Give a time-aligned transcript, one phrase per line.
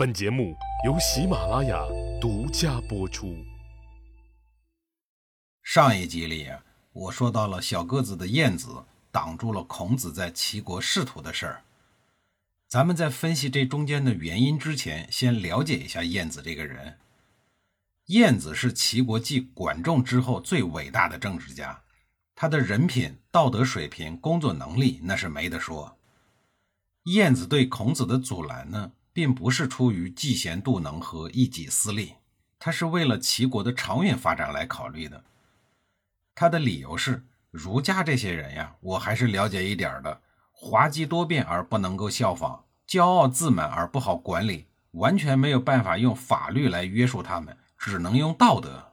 [0.00, 0.56] 本节目
[0.86, 1.78] 由喜马拉雅
[2.18, 3.36] 独家播出。
[5.62, 6.48] 上一集里，
[6.94, 8.82] 我说到了小个子的晏子
[9.12, 11.64] 挡住了孔子在齐国仕途的事儿。
[12.66, 16.96] 咱们在分析这中间的原因之前，先了解一下晏子这个人。
[18.06, 21.78] 晏子是齐国继管仲之后最伟大的政治家，
[22.34, 25.98] 他的人品、道德水平、工作能力那是没得说。
[27.02, 28.92] 晏子对孔子的阻拦呢？
[29.20, 32.14] 并不是出于嫉贤妒能和一己私利，
[32.58, 35.22] 他是为了齐国的长远发展来考虑的。
[36.34, 40.22] 他的理由是：儒家这些人呀，我还是了解一点的，
[40.52, 48.86] 滑稽多变而不能够效仿，骄傲自满而不好管理，完全没有办法用法律来约束他们，只能用道德。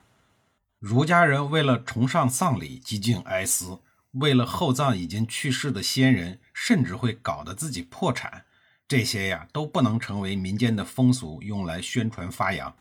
[0.79, 3.79] 儒家人为了崇尚丧礼，极尽哀思，
[4.11, 8.43] 为了厚葬已经去世的先人，甚至会搞得自己破产。
[8.87, 12.73] 这些呀都不能成为民间的风俗，用来宣传发扬。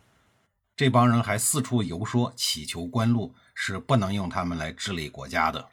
[0.76, 5.68] 这帮人还四处游说，乞求官禄，是不能用他们来治理国家的。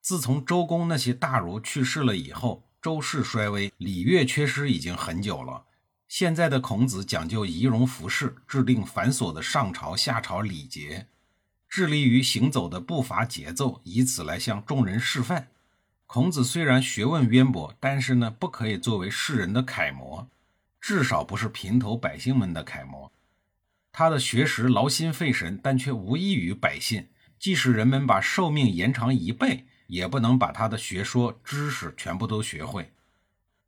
[0.00, 5.64] 自从周公那些大儒去世了以后，周室衰微，礼乐缺失已经很久了。
[6.06, 11.08] 现在的孔子讲究仪容服饰，制定繁琐的上朝下朝礼节，
[11.68, 15.48] 致力于行走的步伐节奏，以此来向众人示范。
[16.06, 20.28] 孔子虽然学问渊博，但是呢，不可以作为世人的楷模，
[20.80, 23.12] 至少不是平头百姓们的楷模。
[23.92, 27.08] 他的学识劳心费神，但却无益于百姓。
[27.38, 32.92] 即使人们把寿命延长一倍，也不能把他的学说知识全部都学会。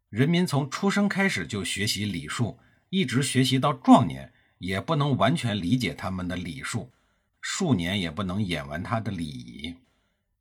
[0.08, 6.90] 人民从出生开始就学习礼数，一直学习到壮年，也不能完全理解他们的礼数，
[7.40, 9.74] 数年也不能演完他的礼仪。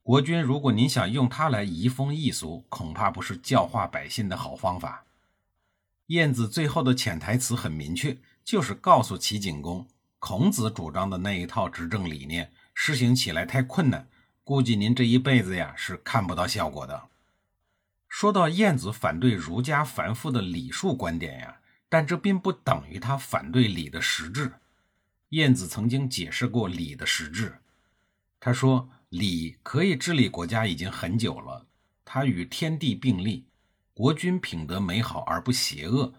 [0.08, 5.04] 国君，如果您想用它来移风易俗，恐怕不是教化百姓的好方法。
[6.06, 9.86] 晏子最后的潜台词很明确，就是告诉齐景公，
[10.18, 14.08] 孔子主张的那一套执政理念实行起来太困难，
[14.46, 17.10] 估计您这一辈子呀是看不到效果的。
[18.08, 21.58] 说到晏子反对儒家繁复的礼数观点呀，
[21.90, 24.54] 但这并不等于他反对礼的实质。
[25.32, 27.60] 晏子曾经解释过礼的实质，
[28.40, 28.90] 他说。
[29.10, 31.66] 礼可以治理国家已经很久了，
[32.04, 33.48] 它与天地并立。
[33.94, 36.14] 国君品德美好而不邪恶，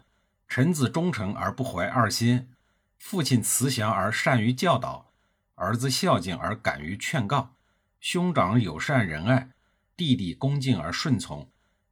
[0.47, 2.49] 臣子忠诚而不怀二心，
[2.97, 5.13] 父亲慈祥而善于教导，
[5.55, 7.55] 儿子孝敬而敢于劝告，
[8.01, 9.51] 兄长友善仁爱，
[9.95, 11.49] 弟弟恭敬而顺从，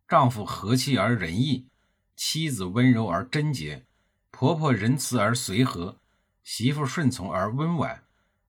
[0.07, 1.67] 丈夫和气而仁义，
[2.15, 3.85] 妻子温柔而贞洁，
[4.31, 5.99] 婆婆仁慈而随和，
[6.43, 8.03] 媳妇顺从而温婉。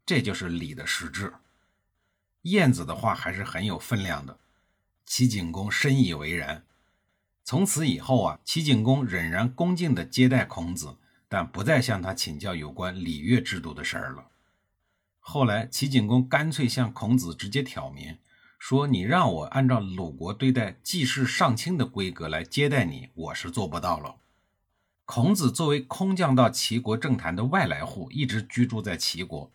[0.06, 1.34] 这就是礼的实质。
[2.50, 4.38] 晏子的话还是很有分量的，
[5.06, 6.64] 齐景公深以为然。
[7.44, 10.96] 从此以后啊，齐景公仍然恭敬地接待孔子，
[11.28, 14.28] 但不再向他请教有关礼乐制度的事儿了。
[15.18, 18.18] 后来，齐景公干脆向孔子直接挑明，
[18.58, 24.16] 说：“你让我按照鲁国对待季氏上卿的规格来接待你，我是做不到了。”
[25.04, 29.50] 孔子作为空降到齐国政坛的外来户，一直居住在齐国。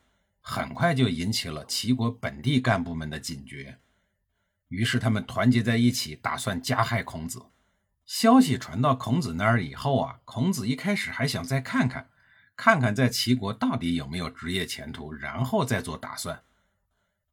[0.46, 3.80] 很快就引起了齐国本地干部们的警觉，
[4.68, 7.46] 于是他们团结在一起，打算加害孔子。
[8.06, 12.10] 消息传到孔子那儿以后啊，孔子一开始还想再看看，
[12.58, 16.44] 看看在齐国到底有没有职业前途，然后再做打算。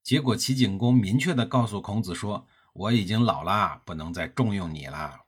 [0.05, 5.23] 结果齐景公明确地告诉孔子说：“我已经老了，不能再重用你了。”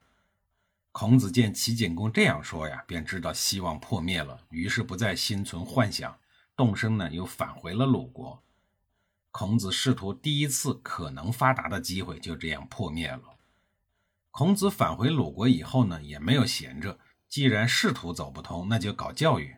[0.92, 6.16] 孔子见齐景公这样说呀，便知道希望破灭了，于是不再心存幻想。
[6.56, 8.42] 动身呢，又返回了鲁国。
[9.30, 13.38] 孔子仕途第一次可能发达的机会就这样破灭了。
[14.30, 16.98] 孔子返回鲁国以后呢，也没有闲着。
[17.28, 19.56] 既然仕途走不通，那就搞教育。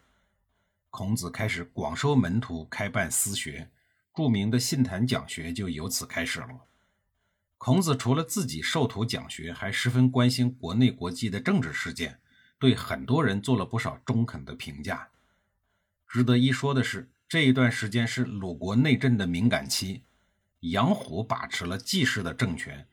[0.91, 3.69] 孔子开始广收门徒，开办私学，
[4.15, 6.67] 著名的信坛讲学就由此开始了。
[7.59, 12.21] 孔子除了自己授徒讲学，还十分关心国内国际的政治事件，
[12.61, 15.09] 对很多人做了不少中肯的评价。
[16.15, 20.05] 值得一说的是，这一段时间是鲁国内政的敏感期，
[20.61, 22.87] 杨虎把持了季氏的政权，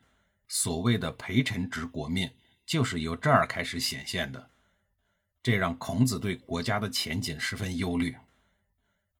[0.48, 2.28] 所谓的陪臣执国命
[2.66, 4.50] 就是由这儿开始显现的，
[5.40, 8.16] 这让孔子对国家的前景十分忧虑。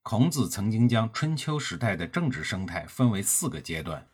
[0.03, 4.09] 孔子曾经将春秋时代的政治生态分为四个阶段：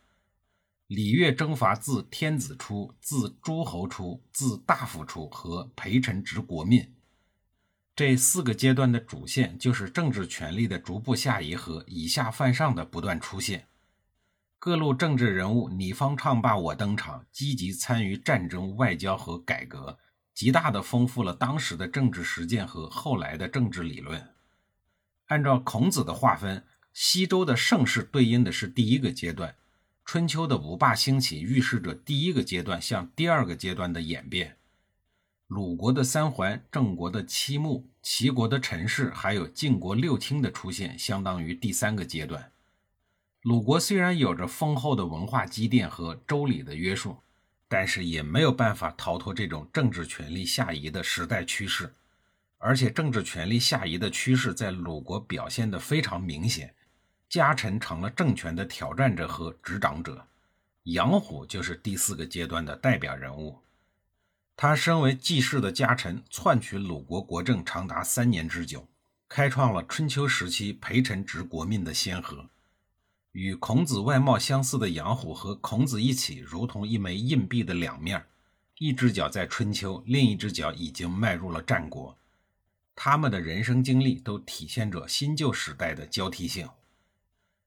[0.89, 6.93] 礼乐征伐自天子出，自诸侯出，自大夫出和陪臣执国命。
[7.99, 13.67] 这四个阶段的主线就是政治权力的逐步下移和以下犯上的不断出现。
[14.61, 19.99] 各路政治人物你方唱罢我登场，积极参与战争、外交和改革，
[20.33, 24.29] 极大地丰富了当时的政治实践和后来的政治理论。
[25.27, 29.57] 按照孔子的划分，西周的盛世对应的是第一个阶段，
[30.05, 34.58] 春秋的五霸兴起预示着第一个阶段向第二个阶段的演变。
[35.49, 42.53] 鲁国的三桓、郑国的七穆、齐国的陈氏，还有晋国六卿的出现，相当于第三个阶段。
[43.43, 47.19] 鲁国虽然有着丰厚的文化积淀和周礼的约束。
[47.71, 51.93] 但是也没有办法逃脱这种政治权力下移的时代趋势，
[52.57, 56.75] 而且政治权力下移的趋势在鲁国表现得非常明显。
[57.29, 60.27] 家臣成了政权的挑战者和执掌者，
[60.85, 63.59] 杨虎就是第四个阶段的代表人物。
[64.61, 68.89] 他身为季氏的家臣，篡取鲁国国政长达三年之久，
[69.29, 72.51] 开创了春秋时期陪臣执国命的先河。
[73.31, 78.27] 与孔子外貌相似的杨虎和孔子一起，如同一枚硬币的两面，
[78.79, 82.19] 一只脚在春秋，另一只脚已经迈入了战国。
[82.97, 86.69] 他们的人生经历都体现着新旧时代的交替性。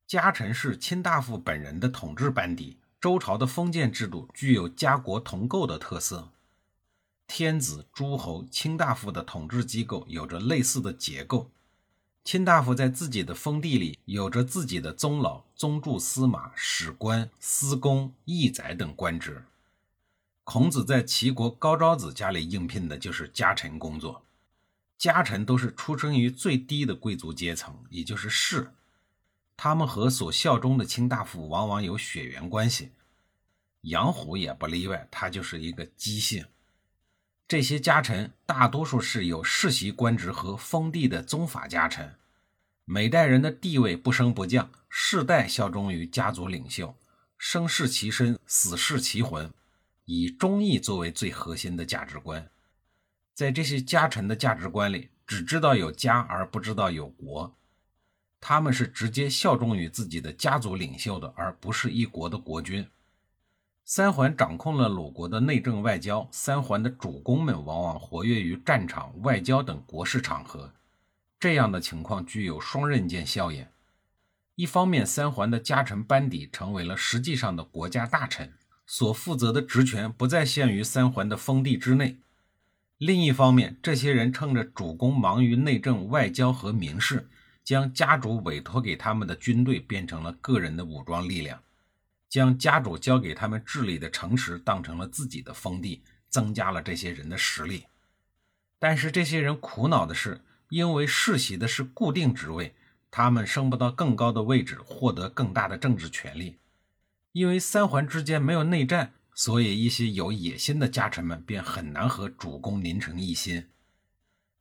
[0.06, 6.34] 家臣是卿大夫本人的统治班底，周朝的封建制度具有家国同构的特色，
[7.34, 11.50] 天子、诸侯、卿大夫的统治机构有着类似的结构。
[12.26, 19.46] 卿大夫在自己的封地里有着自己的宗老、宗助、司马、史官、司公、义宰等官职。
[20.44, 24.26] 孔子在齐国高昭子家里应聘的就是家臣工作，
[24.98, 28.74] 家臣都是出生于最低的贵族阶层，也就是士。
[29.56, 32.92] 他们和所效忠的卿大夫往往有血缘关系，
[33.84, 36.46] 杨虎也不例外，他就是一个姬姓。
[37.52, 42.16] 这些家臣大多数是有世袭官职和封地的宗法家臣，
[42.86, 46.96] 每代人的地位不升不降，世代效忠于家族领袖，
[47.38, 49.52] 生视其身，死视其魂，
[50.06, 52.50] 以忠义作为最核心的价值观。
[53.34, 57.54] 在这些家臣的价值观里，只知道有家而不知道有国，
[58.40, 62.88] 他们是直接效忠于自己的家族领袖的，而不是一国的国君。
[63.84, 70.74] 三桓掌控了鲁国的内政外交，三桓的主公们往往活跃于战场、外交等国事场合。
[71.40, 73.66] 这样的情况具有双刃剑效应：
[74.56, 78.54] 一方面，三桓的家臣班底成为了实际上的国家大臣，
[78.86, 82.18] 所负责的职权不再限于三桓的封地之内；
[82.98, 87.28] 另一方面，这些人趁着主公忙于内政、外交和民事，
[87.64, 91.60] 将家主委托给他们的军队变成了个人的武装力量。
[92.32, 97.84] 将家主交给他们治理的城池当成了自己的封地，增加了这些人的实力。
[98.80, 100.40] 但是这些人苦恼的是，
[100.70, 102.74] 因为世袭的是固定职位，
[103.12, 106.58] 他们升不到更高的位置，获得更大的政治权利。
[107.34, 113.68] 因为三环之间没有内战，所以一些有野心的家臣们便很难和主公拧成一心。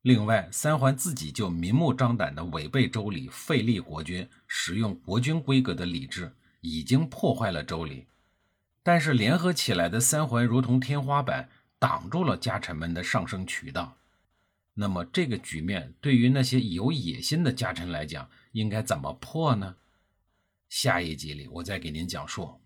[0.02, 6.34] 另外，三环自己就明目张胆地违背周礼，废立国君，使用国君规格的礼制。
[6.60, 8.06] 已经破坏了周礼，
[8.82, 11.48] 但是联合起来的三环如同天花板，
[11.78, 13.96] 挡住了家臣们的上升渠道。
[14.74, 19.76] 那么这个局面对于那些有野心的家臣来讲，应该怎么破呢？
[20.68, 22.59] 下一集里我再给您讲述。